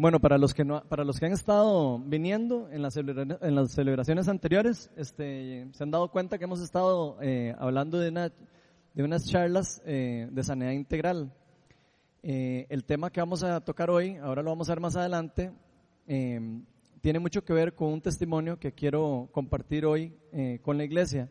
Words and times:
Bueno, 0.00 0.18
para 0.18 0.38
los 0.38 0.54
que 0.54 0.64
no, 0.64 0.82
para 0.88 1.04
los 1.04 1.20
que 1.20 1.26
han 1.26 1.32
estado 1.32 1.98
viniendo 1.98 2.70
en 2.72 2.80
las, 2.80 2.96
en 2.96 3.54
las 3.54 3.72
celebraciones 3.72 4.28
anteriores, 4.28 4.90
este, 4.96 5.68
se 5.72 5.82
han 5.82 5.90
dado 5.90 6.10
cuenta 6.10 6.38
que 6.38 6.44
hemos 6.44 6.62
estado 6.62 7.18
eh, 7.20 7.54
hablando 7.58 7.98
de, 7.98 8.08
una, 8.08 8.32
de 8.94 9.02
unas 9.02 9.26
charlas 9.26 9.82
eh, 9.84 10.26
de 10.32 10.42
sanidad 10.42 10.70
integral. 10.70 11.30
Eh, 12.22 12.64
el 12.70 12.86
tema 12.86 13.10
que 13.10 13.20
vamos 13.20 13.44
a 13.44 13.60
tocar 13.60 13.90
hoy, 13.90 14.16
ahora 14.16 14.40
lo 14.42 14.48
vamos 14.48 14.70
a 14.70 14.72
ver 14.72 14.80
más 14.80 14.96
adelante, 14.96 15.52
tiene 16.06 17.18
mucho 17.18 17.44
que 17.44 17.52
ver 17.52 17.74
con 17.74 17.92
un 17.92 18.00
testimonio 18.00 18.58
que 18.58 18.72
quiero 18.72 19.28
compartir 19.32 19.84
hoy 19.84 20.16
con 20.62 20.78
la 20.78 20.84
iglesia. 20.84 21.28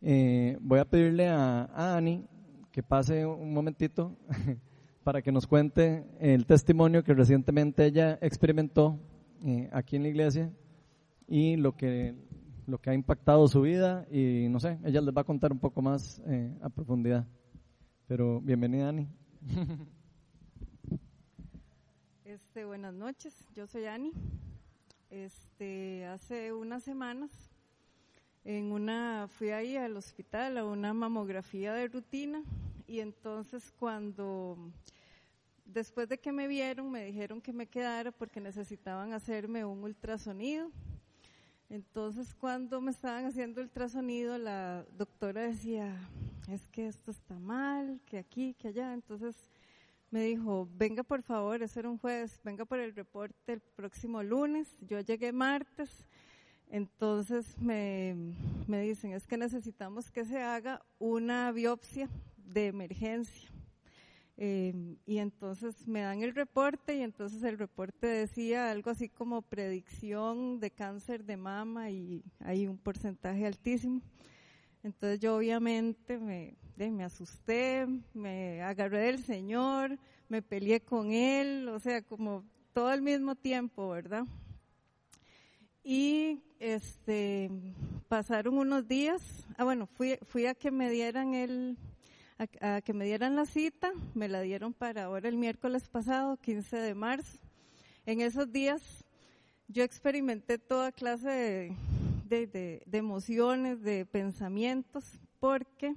voy 0.00 0.78
a 0.78 0.86
pedirle 0.86 1.28
a, 1.28 1.64
a 1.64 1.94
Ani 1.98 2.24
que 2.72 2.82
pase 2.82 3.26
un 3.26 3.52
momentito. 3.52 4.16
para 5.06 5.22
que 5.22 5.30
nos 5.30 5.46
cuente 5.46 6.04
el 6.18 6.46
testimonio 6.46 7.04
que 7.04 7.14
recientemente 7.14 7.86
ella 7.86 8.18
experimentó 8.20 8.98
eh, 9.44 9.70
aquí 9.72 9.94
en 9.94 10.02
la 10.02 10.08
iglesia 10.08 10.52
y 11.28 11.54
lo 11.54 11.76
que, 11.76 12.16
lo 12.66 12.78
que 12.78 12.90
ha 12.90 12.94
impactado 12.94 13.46
su 13.46 13.60
vida 13.60 14.04
y 14.10 14.48
no 14.48 14.58
sé, 14.58 14.80
ella 14.84 15.00
les 15.00 15.16
va 15.16 15.20
a 15.20 15.24
contar 15.24 15.52
un 15.52 15.60
poco 15.60 15.80
más 15.80 16.20
eh, 16.26 16.52
a 16.60 16.70
profundidad. 16.70 17.24
Pero 18.08 18.40
bienvenida, 18.40 18.88
Ani. 18.88 19.08
Este, 22.24 22.64
buenas 22.64 22.92
noches, 22.92 23.32
yo 23.54 23.68
soy 23.68 23.86
Ani. 23.86 24.10
Este, 25.10 26.04
hace 26.06 26.52
unas 26.52 26.82
semanas 26.82 27.30
en 28.44 28.72
una 28.72 29.28
fui 29.28 29.50
ahí 29.50 29.76
al 29.76 29.96
hospital 29.96 30.58
a 30.58 30.64
una 30.64 30.92
mamografía 30.92 31.72
de 31.74 31.86
rutina 31.86 32.42
y 32.88 33.00
entonces 33.00 33.72
cuando 33.78 34.56
después 35.66 36.08
de 36.08 36.18
que 36.18 36.32
me 36.32 36.48
vieron, 36.48 36.90
me 36.90 37.04
dijeron 37.04 37.40
que 37.40 37.52
me 37.52 37.66
quedara 37.66 38.12
porque 38.12 38.40
necesitaban 38.40 39.12
hacerme 39.12 39.64
un 39.64 39.82
ultrasonido. 39.82 40.70
Entonces, 41.68 42.34
cuando 42.34 42.80
me 42.80 42.92
estaban 42.92 43.26
haciendo 43.26 43.60
ultrasonido, 43.60 44.38
la 44.38 44.84
doctora 44.96 45.42
decía, 45.42 45.96
es 46.48 46.68
que 46.68 46.86
esto 46.86 47.10
está 47.10 47.38
mal, 47.38 48.00
que 48.06 48.18
aquí, 48.18 48.54
que 48.54 48.68
allá. 48.68 48.94
Entonces, 48.94 49.34
me 50.10 50.22
dijo, 50.22 50.68
venga 50.76 51.02
por 51.02 51.22
favor, 51.22 51.62
ese 51.62 51.80
era 51.80 51.90
un 51.90 51.98
jueves, 51.98 52.40
venga 52.44 52.64
por 52.64 52.78
el 52.78 52.94
reporte 52.94 53.52
el 53.52 53.60
próximo 53.60 54.22
lunes. 54.22 54.68
Yo 54.80 55.00
llegué 55.00 55.32
martes. 55.32 56.06
Entonces 56.68 57.56
me, 57.58 58.16
me 58.66 58.80
dicen, 58.80 59.12
es 59.12 59.26
que 59.26 59.36
necesitamos 59.36 60.10
que 60.10 60.24
se 60.24 60.42
haga 60.42 60.82
una 60.98 61.52
biopsia 61.52 62.08
de 62.36 62.68
emergencia. 62.68 63.50
Em, 64.38 64.96
y 65.06 65.18
entonces 65.18 65.88
me 65.88 66.02
dan 66.02 66.22
el 66.22 66.34
reporte 66.34 66.94
y 66.94 67.00
entonces 67.00 67.42
el 67.42 67.56
reporte 67.56 68.06
decía 68.06 68.70
algo 68.70 68.90
así 68.90 69.08
como 69.08 69.40
predicción 69.40 70.60
de 70.60 70.70
cáncer 70.70 71.24
de 71.24 71.38
mama 71.38 71.90
y 71.90 72.22
hay 72.40 72.66
un 72.66 72.76
porcentaje 72.76 73.46
altísimo. 73.46 74.02
Entonces 74.82 75.20
yo 75.20 75.36
obviamente 75.36 76.18
me, 76.18 76.54
me 76.76 77.04
asusté, 77.04 77.86
me 78.12 78.62
agarré 78.62 79.06
del 79.06 79.24
Señor, 79.24 79.98
me 80.28 80.42
peleé 80.42 80.80
con 80.80 81.12
Él, 81.12 81.68
o 81.70 81.80
sea, 81.80 82.02
como 82.02 82.44
todo 82.74 82.88
al 82.88 83.00
mismo 83.00 83.34
tiempo, 83.36 83.88
¿verdad? 83.88 84.26
Y 85.82 86.42
este, 86.58 87.50
pasaron 88.08 88.58
unos 88.58 88.86
días, 88.86 89.46
ah 89.56 89.64
bueno, 89.64 89.86
fui, 89.86 90.18
fui 90.26 90.46
a 90.46 90.54
que 90.54 90.70
me 90.70 90.90
dieran 90.90 91.32
el, 91.32 91.78
a, 92.38 92.80
que 92.80 92.92
me 92.92 93.04
dieran 93.04 93.36
la 93.36 93.46
cita, 93.46 93.92
me 94.14 94.28
la 94.28 94.40
dieron 94.40 94.72
para 94.72 95.04
ahora 95.04 95.28
el 95.28 95.36
miércoles 95.36 95.88
pasado, 95.88 96.36
15 96.36 96.76
de 96.76 96.94
marzo. 96.94 97.38
En 98.04 98.20
esos 98.20 98.50
días 98.52 98.82
yo 99.68 99.82
experimenté 99.82 100.58
toda 100.58 100.92
clase 100.92 101.28
de, 102.28 102.46
de, 102.46 102.82
de, 102.84 102.98
emociones, 102.98 103.82
de 103.82 104.04
pensamientos, 104.04 105.04
porque 105.40 105.94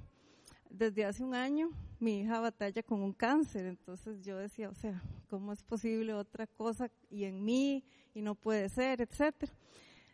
desde 0.70 1.04
hace 1.04 1.22
un 1.22 1.34
año 1.34 1.70
mi 1.98 2.20
hija 2.20 2.40
batalla 2.40 2.82
con 2.82 3.02
un 3.02 3.12
cáncer, 3.12 3.66
entonces 3.66 4.22
yo 4.22 4.38
decía, 4.38 4.70
o 4.70 4.74
sea, 4.74 5.02
¿cómo 5.28 5.52
es 5.52 5.62
posible 5.62 6.14
otra 6.14 6.46
cosa 6.46 6.90
y 7.10 7.24
en 7.24 7.44
mí 7.44 7.84
y 8.14 8.22
no 8.22 8.34
puede 8.34 8.68
ser, 8.70 9.02
etcétera? 9.02 9.52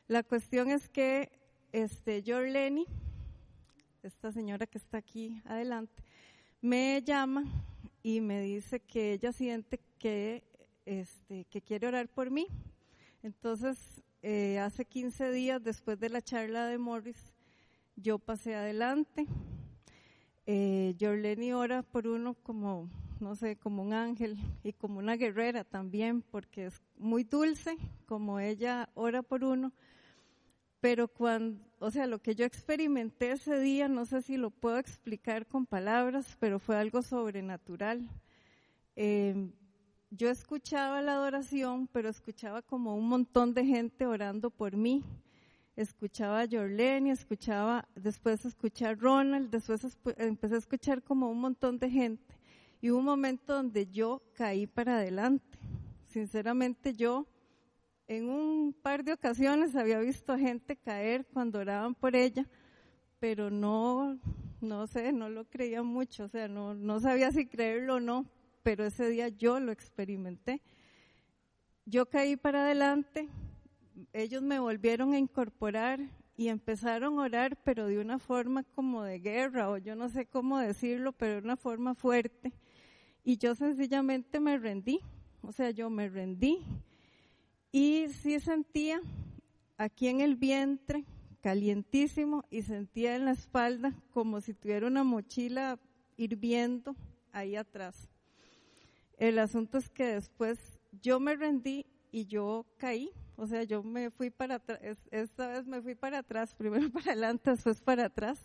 La 0.09 0.23
cuestión 0.23 0.71
es 0.71 0.89
que 0.89 1.31
este 1.73 2.23
Lenny, 2.23 2.87
esta 4.07 4.31
señora 4.31 4.67
que 4.67 4.79
está 4.79 4.99
aquí 4.99 5.43
adelante, 5.45 6.03
me 6.61 7.03
llama 7.03 7.45
y 8.03 8.21
me 8.21 8.41
dice 8.41 8.81
que 8.81 9.13
ella 9.13 9.33
siente 9.33 9.81
que, 9.99 10.45
este, 10.85 11.45
que 11.47 11.61
quiere 11.61 11.89
orar 11.89 12.09
por 12.09 12.31
mí. 12.31 12.47
Entonces, 13.23 13.77
eh, 14.23 14.59
hace 14.61 14.85
15 14.85 15.33
días 15.33 15.63
después 15.63 15.99
de 15.99 16.09
la 16.09 16.23
charla 16.23 16.67
de 16.67 16.79
Morris, 16.79 17.33
yo 17.97 18.19
pasé 18.19 18.55
adelante. 18.55 19.27
Eh, 20.47 20.95
Jorleni 21.01 21.53
ora 21.53 21.83
por 21.83 22.07
uno 22.07 22.35
como, 22.35 22.89
no 23.19 23.35
sé, 23.35 23.57
como 23.57 23.83
un 23.83 23.93
ángel 23.93 24.39
y 24.63 24.73
como 24.73 24.99
una 25.01 25.17
guerrera 25.17 25.65
también, 25.65 26.23
porque 26.23 26.67
es 26.67 26.81
muy 26.97 27.25
dulce, 27.25 27.77
como 28.07 28.39
ella 28.39 28.89
ora 28.95 29.23
por 29.23 29.43
uno 29.43 29.73
pero 30.87 31.09
cuando, 31.09 31.59
o 31.79 31.91
sea, 31.91 32.07
lo 32.07 32.21
que 32.21 32.35
yo 32.35 32.45
experimenté 32.45 33.33
ese 33.33 33.59
día, 33.59 33.89
no 33.89 34.07
sé 34.07 34.23
si 34.23 34.37
lo 34.37 34.51
puedo 34.51 34.79
explicar 34.79 35.47
con 35.47 35.67
palabras, 35.67 36.37
pero 36.41 36.59
fue 36.59 36.77
algo 36.77 37.03
sobrenatural. 37.03 38.09
Em, 38.95 39.53
yo 40.11 40.31
escuchaba 40.31 41.03
la 41.03 41.15
adoración, 41.15 41.87
pero 41.89 42.09
escuchaba 42.09 42.63
como 42.63 42.97
un 42.97 43.09
montón 43.09 43.53
de 43.53 43.67
gente 43.67 44.07
orando 44.07 44.51
por 44.51 44.77
mí. 44.77 45.05
Escuchaba 45.77 46.41
a 46.41 46.49
Jorleni, 46.51 47.11
escuchaba, 47.11 47.87
después 47.95 48.47
escuché 48.47 48.87
a 48.87 48.95
Ronald, 48.95 49.51
después 49.51 49.83
empecé 50.17 50.55
a 50.55 50.59
escuchar 50.59 51.03
como 51.03 51.31
un 51.31 51.41
montón 51.41 51.79
de 51.79 51.91
gente. 51.91 52.35
Y 52.81 52.91
hubo 52.91 53.01
un 53.01 53.05
momento 53.05 53.53
donde 53.53 53.87
yo 53.87 54.23
caí 54.33 54.67
para 54.67 54.97
adelante. 54.97 55.59
Sinceramente 56.07 56.95
yo 56.95 57.27
en 58.09 58.29
un 58.29 58.73
par 58.73 59.03
de 59.05 59.13
ocasiones 59.13 59.75
había 59.75 59.99
visto 59.99 60.37
gente 60.39 60.77
caer 60.77 61.27
cuando 61.33 61.59
oraban 61.59 61.95
por 61.95 62.15
ella, 62.15 62.47
pero 63.19 63.51
no, 63.51 64.19
no 64.61 64.87
sé, 64.87 65.13
no 65.13 65.29
lo 65.29 65.45
creía 65.45 65.83
mucho, 65.83 66.25
o 66.25 66.29
sea, 66.29 66.49
no, 66.49 66.75
no 66.75 67.01
sabía 67.01 67.33
si 67.33 67.47
creerlo 67.47 67.97
o 67.97 68.01
no, 68.01 68.27
pero 68.63 68.85
ese 68.85 69.09
día 69.09 69.29
yo 69.29 69.59
lo 69.61 69.73
experimenté. 69.73 70.63
Yo 71.85 72.07
caí 72.07 72.37
para 72.37 72.65
adelante, 72.65 73.29
ellos 74.13 74.43
me 74.43 74.59
volvieron 74.59 75.13
a 75.13 75.19
incorporar 75.19 76.01
y 76.37 76.49
empezaron 76.49 77.19
a 77.19 77.23
orar, 77.23 77.57
pero 77.65 77.87
de 77.87 77.99
una 77.99 78.19
forma 78.19 78.63
como 78.63 79.03
de 79.03 79.21
guerra, 79.21 79.71
o 79.71 79.79
yo 79.79 79.97
no 79.97 80.09
sé 80.09 80.27
cómo 80.27 80.59
decirlo, 80.59 81.13
pero 81.13 81.35
de 81.35 81.43
una 81.43 81.57
forma 81.57 81.95
fuerte. 81.95 82.53
Y 83.25 83.39
yo 83.39 83.55
sencillamente 83.55 84.39
me 84.39 84.59
rendí, 84.59 85.01
o 85.43 85.51
sea, 85.51 85.71
yo 85.71 85.89
me 85.89 86.09
rendí 86.09 86.65
y 87.73 88.09
sí 88.09 88.41
sentía 88.41 89.01
aquí 89.77 90.09
en 90.09 90.21
el 90.21 90.37
vientre 90.37 91.05
calientísimo 91.41 92.45
y 92.51 92.63
sentía 92.63 93.15
en 93.15 93.25
la 93.25 93.33
espalda 93.33 93.95
como 94.11 94.41
si 94.41 94.55
tuviera 94.55 94.87
una 94.87 95.05
mochila 95.05 95.79
hirviendo 96.17 96.97
ahí 97.33 97.57
atrás. 97.57 98.09
El 99.17 99.39
asunto 99.39 99.79
es 99.79 99.89
que 99.89 100.05
después 100.07 100.81
yo 101.03 101.21
me 101.21 101.37
rendí 101.37 101.87
y 102.11 102.27
yo 102.27 102.67
caí, 102.79 103.11
o 103.37 103.47
sea, 103.47 103.63
yo 103.63 103.83
me 103.83 104.11
fui 104.11 104.31
para 104.31 104.57
atrás, 104.57 104.81
esta 105.11 105.49
vez 105.49 105.67
me 105.67 105.81
fui 105.83 105.95
para 105.95 106.19
atrás, 106.19 106.55
primero 106.59 106.91
para 106.91 107.13
adelante, 107.13 107.51
después 107.51 107.81
para 107.81 108.07
atrás. 108.07 108.41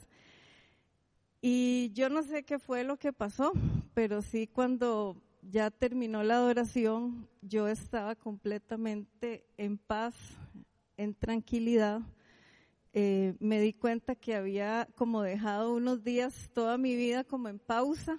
Y 1.41 1.91
yo 1.93 2.09
no 2.09 2.21
sé 2.21 2.43
qué 2.43 2.59
fue 2.59 2.83
lo 2.83 2.97
que 2.97 3.13
pasó, 3.13 3.51
pero 3.93 4.21
sí 4.21 4.45
cuando 4.45 5.17
ya 5.41 5.71
terminó 5.71 6.23
la 6.23 6.35
adoración, 6.35 7.27
yo 7.41 7.67
estaba 7.67 8.15
completamente 8.15 9.45
en 9.57 9.77
paz, 9.77 10.15
en 10.97 11.15
tranquilidad. 11.15 12.01
Eh, 12.93 13.35
me 13.39 13.59
di 13.59 13.73
cuenta 13.73 14.15
que 14.15 14.35
había 14.35 14.87
como 14.95 15.21
dejado 15.21 15.73
unos 15.73 16.03
días 16.03 16.49
toda 16.53 16.77
mi 16.77 16.95
vida 16.95 17.23
como 17.23 17.47
en 17.47 17.59
pausa. 17.59 18.17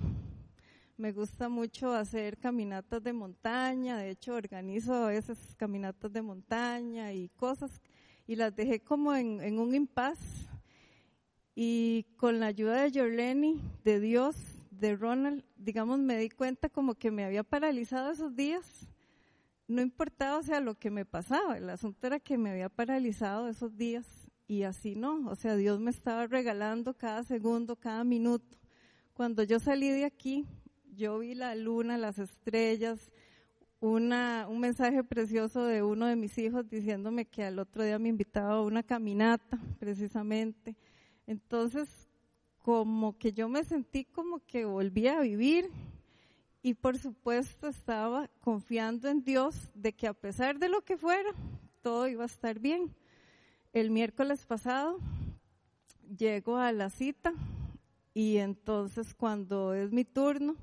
Me 0.96 1.12
gusta 1.12 1.48
mucho 1.48 1.92
hacer 1.94 2.38
caminatas 2.38 3.02
de 3.02 3.12
montaña, 3.12 3.98
de 3.98 4.10
hecho 4.10 4.34
organizo 4.34 4.94
a 4.94 5.08
veces 5.08 5.38
caminatas 5.56 6.12
de 6.12 6.22
montaña 6.22 7.12
y 7.12 7.28
cosas, 7.30 7.80
y 8.26 8.36
las 8.36 8.54
dejé 8.54 8.80
como 8.80 9.14
en, 9.14 9.40
en 9.40 9.58
un 9.58 9.74
impas. 9.74 10.18
Y 11.54 12.06
con 12.16 12.40
la 12.40 12.46
ayuda 12.46 12.82
de 12.82 12.98
Jorleni, 12.98 13.60
de 13.84 14.00
Dios, 14.00 14.36
de 14.82 14.96
Ronald, 14.96 15.44
digamos, 15.56 16.00
me 16.00 16.18
di 16.18 16.28
cuenta 16.28 16.68
como 16.68 16.96
que 16.96 17.12
me 17.12 17.24
había 17.24 17.44
paralizado 17.44 18.10
esos 18.10 18.34
días. 18.34 18.88
No 19.68 19.80
importaba, 19.80 20.38
o 20.38 20.42
sea, 20.42 20.58
lo 20.58 20.74
que 20.74 20.90
me 20.90 21.04
pasaba, 21.04 21.56
el 21.56 21.70
asunto 21.70 22.04
era 22.08 22.18
que 22.18 22.36
me 22.36 22.50
había 22.50 22.68
paralizado 22.68 23.48
esos 23.48 23.76
días 23.76 24.04
y 24.48 24.64
así 24.64 24.96
no, 24.96 25.30
o 25.30 25.36
sea, 25.36 25.54
Dios 25.54 25.78
me 25.78 25.92
estaba 25.92 26.26
regalando 26.26 26.94
cada 26.94 27.22
segundo, 27.22 27.76
cada 27.76 28.02
minuto. 28.02 28.58
Cuando 29.14 29.44
yo 29.44 29.60
salí 29.60 29.88
de 29.88 30.04
aquí, 30.04 30.44
yo 30.96 31.20
vi 31.20 31.36
la 31.36 31.54
luna, 31.54 31.96
las 31.96 32.18
estrellas, 32.18 33.12
una, 33.78 34.48
un 34.50 34.58
mensaje 34.58 35.04
precioso 35.04 35.64
de 35.64 35.84
uno 35.84 36.06
de 36.06 36.16
mis 36.16 36.36
hijos 36.38 36.68
diciéndome 36.68 37.26
que 37.26 37.44
al 37.44 37.60
otro 37.60 37.84
día 37.84 38.00
me 38.00 38.08
invitaba 38.08 38.54
a 38.54 38.62
una 38.62 38.82
caminata, 38.82 39.60
precisamente. 39.78 40.74
Entonces, 41.28 42.08
como 42.62 43.18
que 43.18 43.32
yo 43.32 43.48
me 43.48 43.64
sentí 43.64 44.04
como 44.04 44.40
que 44.46 44.64
volvía 44.64 45.18
a 45.18 45.22
vivir 45.22 45.68
y 46.62 46.74
por 46.74 46.96
supuesto 46.96 47.68
estaba 47.68 48.28
confiando 48.40 49.08
en 49.08 49.24
Dios 49.24 49.56
de 49.74 49.92
que 49.92 50.06
a 50.06 50.14
pesar 50.14 50.58
de 50.58 50.68
lo 50.68 50.82
que 50.82 50.96
fuera, 50.96 51.30
todo 51.82 52.06
iba 52.06 52.22
a 52.22 52.26
estar 52.26 52.60
bien. 52.60 52.94
El 53.72 53.90
miércoles 53.90 54.46
pasado 54.46 54.98
llego 56.16 56.56
a 56.56 56.70
la 56.72 56.88
cita 56.88 57.32
y 58.14 58.36
entonces 58.36 59.12
cuando 59.14 59.74
es 59.74 59.90
mi 59.90 60.04
turno, 60.04 60.56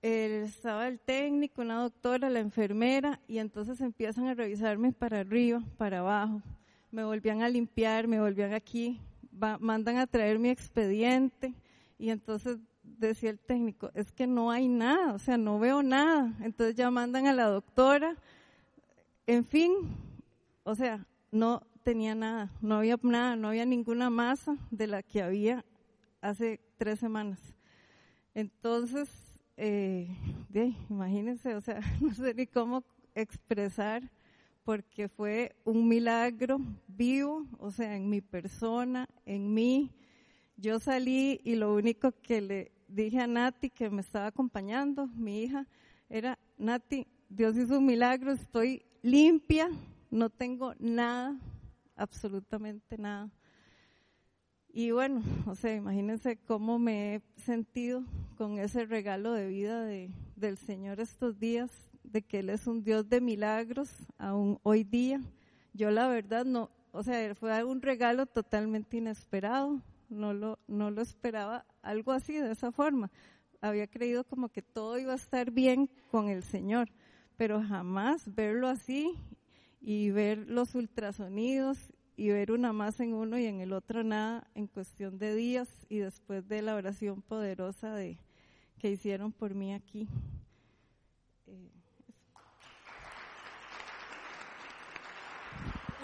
estaba 0.00 0.88
el 0.88 0.98
técnico, 0.98 1.62
una 1.62 1.80
doctora, 1.80 2.28
la 2.28 2.40
enfermera, 2.40 3.20
y 3.28 3.38
entonces 3.38 3.80
empiezan 3.80 4.26
a 4.26 4.34
revisarme 4.34 4.92
para 4.92 5.20
arriba, 5.20 5.62
para 5.76 6.00
abajo. 6.00 6.42
Me 6.90 7.04
volvían 7.04 7.42
a 7.42 7.48
limpiar, 7.48 8.08
me 8.08 8.20
volvían 8.20 8.52
aquí, 8.52 9.00
mandan 9.32 9.98
a 9.98 10.06
traer 10.06 10.38
mi 10.38 10.50
expediente, 10.50 11.54
y 11.98 12.10
entonces 12.10 12.58
decía 12.82 13.30
el 13.30 13.38
técnico, 13.38 13.90
es 13.94 14.12
que 14.12 14.26
no 14.26 14.50
hay 14.50 14.68
nada, 14.68 15.12
o 15.14 15.18
sea, 15.18 15.36
no 15.36 15.58
veo 15.58 15.82
nada. 15.82 16.32
Entonces 16.40 16.74
ya 16.74 16.90
mandan 16.90 17.26
a 17.26 17.32
la 17.32 17.46
doctora, 17.46 18.16
en 19.26 19.44
fin, 19.44 19.72
o 20.64 20.74
sea, 20.74 21.06
no 21.30 21.62
tenía 21.82 22.14
nada, 22.14 22.50
no 22.60 22.76
había 22.76 22.98
nada, 23.02 23.36
no 23.36 23.48
había 23.48 23.64
ninguna 23.64 24.10
masa 24.10 24.56
de 24.70 24.86
la 24.86 25.02
que 25.02 25.22
había 25.22 25.64
hace 26.20 26.60
tres 26.76 27.00
semanas. 27.00 27.40
Entonces, 28.34 29.08
eh, 29.56 30.16
imagínense, 30.88 31.54
o 31.54 31.60
sea, 31.60 31.80
no 32.00 32.14
sé 32.14 32.34
ni 32.34 32.46
cómo 32.46 32.84
expresar, 33.14 34.10
porque 34.64 35.08
fue 35.08 35.56
un 35.64 35.88
milagro 35.88 36.60
vivo, 36.86 37.46
o 37.58 37.70
sea, 37.70 37.96
en 37.96 38.08
mi 38.08 38.20
persona, 38.20 39.08
en 39.26 39.52
mí. 39.52 39.90
Yo 40.56 40.78
salí 40.78 41.40
y 41.44 41.56
lo 41.56 41.74
único 41.74 42.12
que 42.12 42.40
le 42.40 42.72
dije 42.88 43.20
a 43.20 43.26
Nati, 43.26 43.70
que 43.70 43.90
me 43.90 44.02
estaba 44.02 44.26
acompañando, 44.26 45.06
mi 45.08 45.42
hija, 45.42 45.66
era, 46.08 46.38
Nati, 46.58 47.06
Dios 47.28 47.56
hizo 47.56 47.78
un 47.78 47.86
milagro, 47.86 48.32
estoy 48.32 48.84
limpia, 49.02 49.70
no 50.10 50.30
tengo 50.30 50.74
nada, 50.78 51.36
absolutamente 51.96 52.98
nada. 52.98 53.30
Y 54.68 54.90
bueno, 54.90 55.22
o 55.46 55.54
sea, 55.54 55.74
imagínense 55.74 56.36
cómo 56.36 56.78
me 56.78 57.16
he 57.16 57.22
sentido 57.36 58.04
con 58.36 58.58
ese 58.58 58.86
regalo 58.86 59.32
de 59.32 59.48
vida 59.48 59.84
de, 59.84 60.10
del 60.36 60.56
Señor 60.56 61.00
estos 61.00 61.38
días, 61.38 61.70
de 62.12 62.22
que 62.22 62.40
Él 62.40 62.50
es 62.50 62.66
un 62.66 62.84
Dios 62.84 63.08
de 63.08 63.20
milagros, 63.20 63.90
aún 64.18 64.58
hoy 64.62 64.84
día. 64.84 65.20
Yo 65.72 65.90
la 65.90 66.06
verdad 66.06 66.44
no, 66.44 66.70
o 66.92 67.02
sea, 67.02 67.34
fue 67.34 67.64
un 67.64 67.80
regalo 67.80 68.26
totalmente 68.26 68.98
inesperado, 68.98 69.80
no 70.10 70.34
lo, 70.34 70.58
no 70.68 70.90
lo 70.90 71.00
esperaba 71.00 71.64
algo 71.80 72.12
así, 72.12 72.34
de 72.34 72.52
esa 72.52 72.70
forma. 72.70 73.10
Había 73.60 73.86
creído 73.86 74.24
como 74.24 74.50
que 74.50 74.60
todo 74.60 74.98
iba 74.98 75.12
a 75.12 75.16
estar 75.16 75.50
bien 75.50 75.88
con 76.10 76.28
el 76.28 76.42
Señor, 76.42 76.90
pero 77.36 77.62
jamás 77.62 78.22
verlo 78.34 78.68
así 78.68 79.14
y 79.80 80.10
ver 80.10 80.46
los 80.48 80.74
ultrasonidos 80.74 81.78
y 82.16 82.28
ver 82.28 82.52
una 82.52 82.72
más 82.72 83.00
en 83.00 83.14
uno 83.14 83.38
y 83.38 83.46
en 83.46 83.60
el 83.60 83.72
otro 83.72 84.04
nada 84.04 84.46
en 84.54 84.66
cuestión 84.66 85.18
de 85.18 85.34
días 85.34 85.68
y 85.88 85.98
después 85.98 86.46
de 86.46 86.60
la 86.60 86.74
oración 86.74 87.22
poderosa 87.22 87.94
de, 87.94 88.18
que 88.78 88.90
hicieron 88.90 89.32
por 89.32 89.54
mí 89.54 89.72
aquí. 89.72 90.08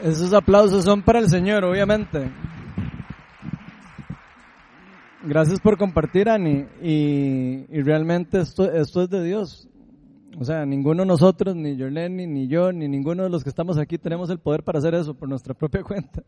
Esos 0.02 0.32
aplausos 0.32 0.84
son 0.84 1.02
para 1.02 1.18
el 1.18 1.28
Señor, 1.28 1.64
obviamente. 1.64 2.30
Gracias 5.24 5.58
por 5.60 5.76
compartir, 5.76 6.28
Ani. 6.28 6.66
Y, 6.80 7.66
realmente 7.82 8.40
esto, 8.40 8.70
esto 8.70 9.02
es 9.02 9.10
de 9.10 9.24
Dios. 9.24 9.68
O 10.38 10.44
sea, 10.44 10.64
ninguno 10.64 11.02
de 11.02 11.08
nosotros, 11.08 11.56
ni 11.56 11.76
Jorleni, 11.76 12.28
ni 12.28 12.46
yo, 12.46 12.70
ni 12.72 12.86
ninguno 12.86 13.24
de 13.24 13.30
los 13.30 13.42
que 13.42 13.48
estamos 13.48 13.76
aquí 13.76 13.98
tenemos 13.98 14.30
el 14.30 14.38
poder 14.38 14.62
para 14.62 14.78
hacer 14.78 14.94
eso 14.94 15.14
por 15.14 15.28
nuestra 15.28 15.52
propia 15.52 15.82
cuenta. 15.82 16.22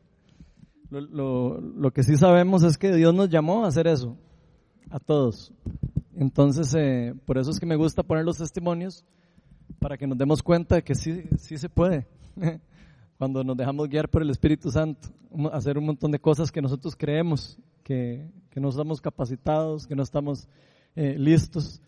Lo, 0.90 1.60
lo, 1.60 1.92
que 1.92 2.02
sí 2.02 2.16
sabemos 2.16 2.64
es 2.64 2.76
que 2.76 2.92
Dios 2.92 3.14
nos 3.14 3.28
llamó 3.28 3.64
a 3.64 3.68
hacer 3.68 3.86
eso, 3.86 4.16
a 4.90 4.98
todos. 4.98 5.52
Entonces, 6.20 6.74
eh, 6.74 7.14
por 7.24 7.38
eso 7.38 7.50
es 7.50 7.58
que 7.58 7.64
me 7.64 7.76
gusta 7.76 8.02
poner 8.02 8.26
los 8.26 8.36
testimonios, 8.36 9.06
para 9.78 9.96
que 9.96 10.06
nos 10.06 10.18
demos 10.18 10.42
cuenta 10.42 10.74
de 10.74 10.84
que 10.84 10.94
sí, 10.94 11.24
sí 11.38 11.56
se 11.56 11.70
puede. 11.70 12.06
Cuando 13.16 13.42
nos 13.42 13.56
dejamos 13.56 13.88
guiar 13.88 14.06
por 14.10 14.20
el 14.20 14.28
Espíritu 14.28 14.70
Santo, 14.70 15.08
hacer 15.50 15.78
un 15.78 15.86
montón 15.86 16.10
de 16.10 16.18
cosas 16.18 16.52
que 16.52 16.60
nosotros 16.60 16.94
creemos 16.94 17.58
que, 17.82 18.30
que 18.50 18.60
no 18.60 18.68
estamos 18.68 19.00
capacitados, 19.00 19.86
que 19.86 19.96
no 19.96 20.02
estamos 20.02 20.46
eh, 20.94 21.16
listos 21.16 21.80